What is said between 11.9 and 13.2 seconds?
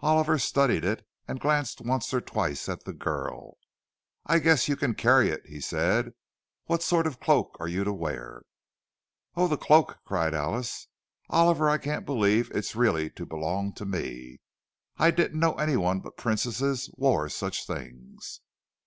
believe it's really